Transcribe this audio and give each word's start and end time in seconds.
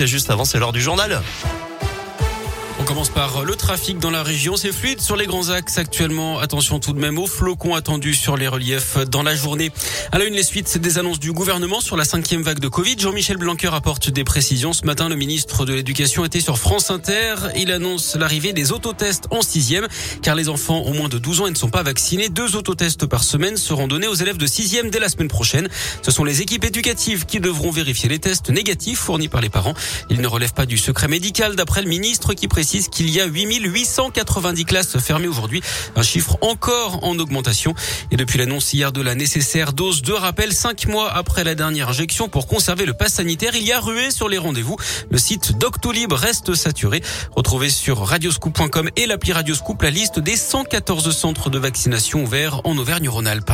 Juste 0.00 0.28
avant, 0.28 0.44
c'est 0.44 0.58
l'heure 0.58 0.72
du 0.72 0.80
journal. 0.80 1.22
On 2.84 2.86
commence 2.86 3.08
par 3.08 3.44
le 3.44 3.56
trafic 3.56 3.98
dans 3.98 4.10
la 4.10 4.22
région. 4.22 4.58
C'est 4.58 4.70
fluide 4.70 5.00
sur 5.00 5.16
les 5.16 5.24
grands 5.24 5.48
axes 5.48 5.78
actuellement. 5.78 6.38
Attention 6.38 6.80
tout 6.80 6.92
de 6.92 7.00
même 7.00 7.18
aux 7.18 7.26
flocons 7.26 7.74
attendus 7.74 8.12
sur 8.12 8.36
les 8.36 8.46
reliefs 8.46 8.98
dans 9.08 9.22
la 9.22 9.34
journée. 9.34 9.72
À 10.12 10.18
la 10.18 10.26
une, 10.26 10.34
les 10.34 10.42
suites 10.42 10.76
des 10.76 10.98
annonces 10.98 11.18
du 11.18 11.32
gouvernement 11.32 11.80
sur 11.80 11.96
la 11.96 12.04
cinquième 12.04 12.42
vague 12.42 12.58
de 12.58 12.68
Covid. 12.68 12.96
Jean-Michel 12.98 13.38
Blanquer 13.38 13.70
apporte 13.72 14.10
des 14.10 14.22
précisions. 14.22 14.74
Ce 14.74 14.84
matin, 14.84 15.08
le 15.08 15.16
ministre 15.16 15.64
de 15.64 15.72
l'Éducation 15.72 16.26
était 16.26 16.40
sur 16.40 16.58
France 16.58 16.90
Inter. 16.90 17.36
Il 17.56 17.72
annonce 17.72 18.16
l'arrivée 18.16 18.52
des 18.52 18.70
autotests 18.70 19.28
en 19.30 19.40
sixième, 19.40 19.88
car 20.20 20.34
les 20.34 20.50
enfants 20.50 20.82
ont 20.84 20.92
moins 20.92 21.08
de 21.08 21.16
12 21.16 21.40
ans 21.40 21.46
et 21.46 21.50
ne 21.50 21.56
sont 21.56 21.70
pas 21.70 21.82
vaccinés. 21.82 22.28
Deux 22.28 22.54
autotests 22.54 23.06
par 23.06 23.24
semaine 23.24 23.56
seront 23.56 23.88
donnés 23.88 24.08
aux 24.08 24.14
élèves 24.14 24.36
de 24.36 24.46
sixième 24.46 24.90
dès 24.90 25.00
la 25.00 25.08
semaine 25.08 25.28
prochaine. 25.28 25.70
Ce 26.02 26.10
sont 26.10 26.24
les 26.24 26.42
équipes 26.42 26.64
éducatives 26.64 27.24
qui 27.24 27.40
devront 27.40 27.70
vérifier 27.70 28.10
les 28.10 28.18
tests 28.18 28.50
négatifs 28.50 28.98
fournis 28.98 29.28
par 29.28 29.40
les 29.40 29.48
parents. 29.48 29.74
Ils 30.10 30.20
ne 30.20 30.28
relèvent 30.28 30.52
pas 30.52 30.66
du 30.66 30.76
secret 30.76 31.08
médical 31.08 31.56
d'après 31.56 31.80
le 31.80 31.88
ministre 31.88 32.34
qui 32.34 32.46
précise 32.46 32.73
qu'il 32.82 33.08
y 33.10 33.20
a 33.20 33.26
8890 33.26 34.64
classes 34.64 34.98
fermées 34.98 35.28
aujourd'hui, 35.28 35.62
un 35.94 36.02
chiffre 36.02 36.36
encore 36.40 37.04
en 37.04 37.18
augmentation. 37.18 37.74
Et 38.10 38.16
depuis 38.16 38.38
l'annonce 38.38 38.72
hier 38.72 38.90
de 38.90 39.00
la 39.00 39.14
nécessaire 39.14 39.72
dose 39.72 40.02
de 40.02 40.12
rappel, 40.12 40.52
cinq 40.52 40.86
mois 40.86 41.12
après 41.12 41.44
la 41.44 41.54
dernière 41.54 41.90
injection 41.90 42.28
pour 42.28 42.46
conserver 42.46 42.84
le 42.84 42.92
pass 42.92 43.14
sanitaire, 43.14 43.54
il 43.54 43.62
y 43.62 43.72
a 43.72 43.80
rué 43.80 44.10
sur 44.10 44.28
les 44.28 44.38
rendez-vous. 44.38 44.76
Le 45.10 45.18
site 45.18 45.56
Doctolib 45.58 46.12
reste 46.12 46.54
saturé. 46.54 47.02
Retrouvez 47.36 47.70
sur 47.70 48.04
radioscoop.com 48.04 48.90
et 48.96 49.06
l'appli 49.06 49.32
Radioscoop 49.32 49.80
la 49.82 49.90
liste 49.90 50.18
des 50.18 50.36
114 50.36 51.16
centres 51.16 51.50
de 51.50 51.58
vaccination 51.58 52.24
ouverts 52.24 52.60
en 52.64 52.76
Auvergne-Rhône-Alpes. 52.76 53.52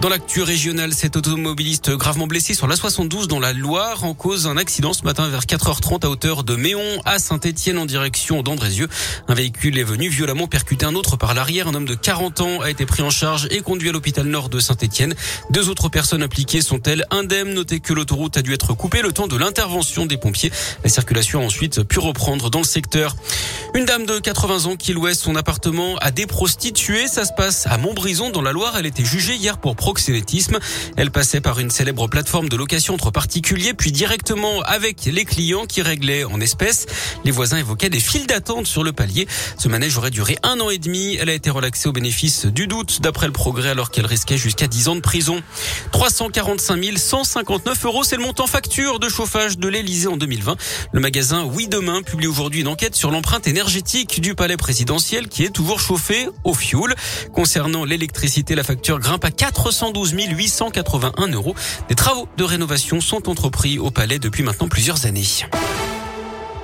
Dans 0.00 0.10
l'actu 0.10 0.42
régionale, 0.42 0.92
cet 0.92 1.16
automobiliste 1.16 1.90
gravement 1.92 2.26
blessé 2.26 2.52
sur 2.52 2.66
la 2.66 2.76
72 2.76 3.26
dans 3.26 3.40
la 3.40 3.54
Loire 3.54 4.04
en 4.04 4.12
cause 4.12 4.46
un 4.46 4.58
accident 4.58 4.92
ce 4.92 5.02
matin 5.02 5.28
vers 5.28 5.44
4h30 5.44 6.04
à 6.04 6.10
hauteur 6.10 6.44
de 6.44 6.56
Méon 6.56 7.00
à 7.06 7.18
Saint-Étienne 7.18 7.78
en 7.78 7.86
direction 7.86 8.42
d'Andrézieux. 8.42 8.88
Un 9.28 9.34
véhicule 9.34 9.78
est 9.78 9.84
venu 9.84 10.08
violemment 10.08 10.46
percuter 10.46 10.84
un 10.84 10.94
autre 10.94 11.16
par 11.16 11.32
l'arrière. 11.32 11.68
Un 11.68 11.74
homme 11.74 11.86
de 11.86 11.94
40 11.94 12.40
ans 12.42 12.60
a 12.60 12.70
été 12.70 12.84
pris 12.84 13.02
en 13.02 13.08
charge 13.08 13.48
et 13.50 13.62
conduit 13.62 13.88
à 13.88 13.92
l'hôpital 13.92 14.26
nord 14.26 14.50
de 14.50 14.60
Saint-Étienne. 14.60 15.14
Deux 15.50 15.70
autres 15.70 15.88
personnes 15.88 16.22
impliquées 16.22 16.60
sont-elles 16.60 17.06
indemnes 17.10 17.54
Notez 17.54 17.80
que 17.80 17.94
l'autoroute 17.94 18.36
a 18.36 18.42
dû 18.42 18.52
être 18.52 18.74
coupée 18.74 19.00
le 19.00 19.12
temps 19.12 19.26
de 19.26 19.36
l'intervention 19.36 20.04
des 20.04 20.18
pompiers. 20.18 20.52
La 20.82 20.90
circulation 20.90 21.40
a 21.40 21.44
ensuite 21.44 21.82
pu 21.82 21.98
reprendre 21.98 22.50
dans 22.50 22.60
le 22.60 22.66
secteur. 22.66 23.16
Une 23.74 23.86
dame 23.86 24.04
de 24.04 24.18
80 24.18 24.66
ans 24.70 24.76
qui 24.76 24.92
louait 24.92 25.14
son 25.14 25.34
appartement 25.34 25.96
à 25.96 26.10
des 26.10 26.26
prostituées. 26.26 27.08
Ça 27.08 27.24
se 27.24 27.32
passe 27.36 27.66
à 27.66 27.78
Montbrison 27.78 28.30
dans 28.30 28.42
la 28.42 28.52
Loire. 28.52 28.74
Elle 28.78 28.86
était 28.86 29.04
jugée 29.04 29.34
hier 29.34 29.58
pour 29.58 29.76
proxénétisme. 29.84 30.58
Elle 30.96 31.10
passait 31.10 31.42
par 31.42 31.60
une 31.60 31.68
célèbre 31.68 32.08
plateforme 32.08 32.48
de 32.48 32.56
location 32.56 32.94
entre 32.94 33.10
particuliers, 33.10 33.74
puis 33.74 33.92
directement 33.92 34.62
avec 34.62 35.04
les 35.04 35.26
clients 35.26 35.66
qui 35.66 35.82
réglaient 35.82 36.24
en 36.24 36.40
espèces. 36.40 36.86
Les 37.26 37.30
voisins 37.30 37.58
évoquaient 37.58 37.90
des 37.90 38.00
files 38.00 38.26
d'attente 38.26 38.66
sur 38.66 38.82
le 38.82 38.94
palier. 38.94 39.28
Ce 39.58 39.68
manège 39.68 39.98
aurait 39.98 40.10
duré 40.10 40.38
un 40.42 40.58
an 40.60 40.70
et 40.70 40.78
demi. 40.78 41.18
Elle 41.20 41.28
a 41.28 41.34
été 41.34 41.50
relaxée 41.50 41.86
au 41.86 41.92
bénéfice 41.92 42.46
du 42.46 42.66
doute, 42.66 43.02
d'après 43.02 43.26
le 43.26 43.34
progrès, 43.34 43.68
alors 43.68 43.90
qu'elle 43.90 44.06
risquait 44.06 44.38
jusqu'à 44.38 44.68
10 44.68 44.88
ans 44.88 44.96
de 44.96 45.02
prison. 45.02 45.42
345 45.92 46.80
159 46.96 47.84
euros, 47.84 48.04
c'est 48.04 48.16
le 48.16 48.22
montant 48.22 48.46
facture 48.46 48.98
de 48.98 49.10
chauffage 49.10 49.58
de 49.58 49.68
l'Elysée 49.68 50.08
en 50.08 50.16
2020. 50.16 50.56
Le 50.92 51.00
magasin 51.00 51.44
Oui 51.44 51.68
Demain 51.68 52.00
publie 52.00 52.26
aujourd'hui 52.26 52.62
une 52.62 52.68
enquête 52.68 52.94
sur 52.94 53.10
l'empreinte 53.10 53.46
énergétique 53.48 54.22
du 54.22 54.34
palais 54.34 54.56
présidentiel 54.56 55.28
qui 55.28 55.44
est 55.44 55.50
toujours 55.50 55.78
chauffé 55.78 56.26
au 56.42 56.54
fioul. 56.54 56.94
Concernant 57.34 57.84
l'électricité, 57.84 58.54
la 58.54 58.62
facture 58.62 58.98
grimpe 58.98 59.26
à 59.26 59.30
412 59.74 60.14
881 60.36 61.28
euros. 61.28 61.54
Des 61.88 61.94
travaux 61.94 62.28
de 62.36 62.44
rénovation 62.44 63.00
sont 63.00 63.28
entrepris 63.28 63.78
au 63.78 63.90
palais 63.90 64.18
depuis 64.18 64.42
maintenant 64.42 64.68
plusieurs 64.68 65.04
années. 65.06 65.24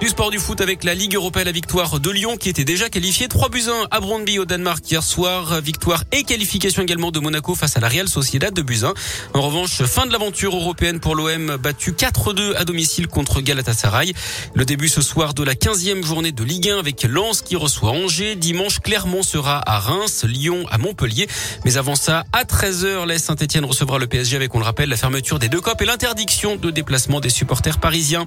Du 0.00 0.08
sport 0.08 0.30
du 0.30 0.38
foot 0.38 0.62
avec 0.62 0.82
la 0.82 0.94
Ligue 0.94 1.14
européenne, 1.14 1.44
la 1.44 1.52
victoire 1.52 2.00
de 2.00 2.08
Lyon 2.08 2.38
qui 2.38 2.48
était 2.48 2.64
déjà 2.64 2.88
qualifié 2.88 3.28
3 3.28 3.50
buts 3.50 3.64
1 3.68 3.88
à 3.90 4.00
Brondby 4.00 4.38
au 4.38 4.46
Danemark 4.46 4.90
hier 4.90 5.02
soir. 5.02 5.60
Victoire 5.60 6.04
et 6.10 6.22
qualification 6.22 6.82
également 6.82 7.10
de 7.10 7.20
Monaco 7.20 7.54
face 7.54 7.76
à 7.76 7.80
la 7.80 7.88
Real 7.88 8.08
Sociedad 8.08 8.50
de 8.54 8.62
1. 8.62 8.94
En 9.34 9.42
revanche, 9.42 9.82
fin 9.82 10.06
de 10.06 10.12
l'aventure 10.12 10.56
européenne 10.56 11.00
pour 11.00 11.14
l'OM 11.14 11.58
battu 11.58 11.92
4-2 11.92 12.56
à 12.56 12.64
domicile 12.64 13.08
contre 13.08 13.42
Galatasaray. 13.42 14.14
Le 14.54 14.64
début 14.64 14.88
ce 14.88 15.02
soir 15.02 15.34
de 15.34 15.44
la 15.44 15.52
15e 15.52 16.02
journée 16.02 16.32
de 16.32 16.44
Ligue 16.44 16.70
1 16.70 16.78
avec 16.78 17.02
Lens 17.02 17.42
qui 17.42 17.56
reçoit 17.56 17.90
Angers. 17.90 18.36
Dimanche, 18.36 18.80
Clermont 18.80 19.22
sera 19.22 19.60
à 19.70 19.80
Reims, 19.80 20.24
Lyon 20.26 20.64
à 20.70 20.78
Montpellier. 20.78 21.28
Mais 21.66 21.76
avant 21.76 21.94
ça, 21.94 22.24
à 22.32 22.44
13h, 22.44 23.06
l'Est 23.06 23.18
Saint-Etienne 23.18 23.66
recevra 23.66 23.98
le 23.98 24.06
PSG 24.06 24.36
avec, 24.36 24.54
on 24.54 24.60
le 24.60 24.64
rappelle, 24.64 24.88
la 24.88 24.96
fermeture 24.96 25.38
des 25.38 25.50
deux 25.50 25.60
copes 25.60 25.82
et 25.82 25.86
l'interdiction 25.86 26.56
de 26.56 26.70
déplacement 26.70 27.20
des 27.20 27.28
supporters 27.28 27.78
parisiens. 27.78 28.26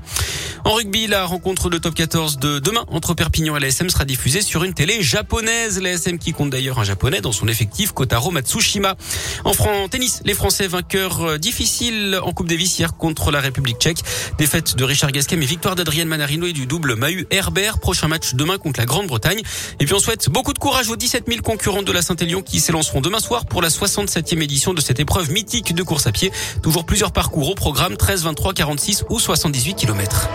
En 0.66 0.74
rugby, 0.74 1.08
la 1.08 1.26
rencontre 1.26 1.63
le 1.70 1.80
top 1.80 1.96
14 1.96 2.40
de 2.40 2.60
demain 2.60 2.84
entre 2.88 3.14
Perpignan 3.14 3.56
et 3.56 3.60
l'ASM 3.60 3.90
sera 3.90 4.06
diffusé 4.06 4.42
sur 4.42 4.64
une 4.64 4.74
télé 4.74 5.02
japonaise. 5.02 5.80
L'ASM 5.82 6.18
qui 6.18 6.34
compte 6.34 6.50
d'ailleurs 6.50 6.80
un 6.80 6.84
japonais 6.84 7.22
dans 7.22 7.32
son 7.32 7.48
effectif, 7.48 7.92
Kotaro 7.92 8.32
Matsushima. 8.32 8.96
En 9.46 9.54
France, 9.54 9.90
tennis, 9.90 10.22
les 10.26 10.34
Français 10.34 10.68
vainqueurs 10.68 11.22
euh, 11.22 11.38
difficiles 11.38 12.20
en 12.24 12.32
Coupe 12.34 12.48
Davis 12.48 12.80
hier 12.80 12.98
contre 12.98 13.32
la 13.32 13.40
République 13.40 13.78
tchèque. 13.78 14.00
Défaite 14.38 14.76
de 14.76 14.84
Richard 14.84 15.12
Gasquet 15.12 15.36
et 15.36 15.46
victoire 15.46 15.76
d'Adrienne 15.76 16.08
Manarino 16.08 16.46
et 16.46 16.54
du 16.54 16.66
double 16.66 16.96
Mahu 16.96 17.28
Herbert. 17.30 17.80
Prochain 17.80 18.08
match 18.08 18.34
demain 18.34 18.58
contre 18.58 18.80
la 18.80 18.86
Grande-Bretagne. 18.86 19.42
Et 19.80 19.86
puis 19.86 19.94
on 19.94 20.00
souhaite 20.00 20.30
beaucoup 20.30 20.54
de 20.54 20.60
courage 20.60 20.90
aux 20.90 20.96
17 20.96 21.26
000 21.28 21.42
concurrents 21.42 21.84
de 21.84 21.92
la 21.92 22.02
Saint-Élion 22.02 22.42
qui 22.42 22.60
s'élanceront 22.60 23.02
demain 23.02 23.20
soir 23.20 23.46
pour 23.46 23.62
la 23.62 23.70
67e 23.70 24.42
édition 24.42 24.74
de 24.74 24.82
cette 24.82 25.00
épreuve 25.00 25.32
mythique 25.32 25.74
de 25.74 25.84
course 25.84 26.08
à 26.08 26.12
pied. 26.12 26.32
Toujours 26.62 26.86
plusieurs 26.86 27.12
parcours 27.12 27.50
au 27.50 27.56
programme 27.56 27.96
13, 27.96 28.24
23, 28.24 28.54
46 28.54 29.06
ou 29.10 29.20
78 29.20 29.76
kilomètres. 29.76 30.30